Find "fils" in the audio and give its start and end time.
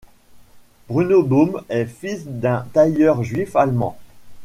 1.85-2.23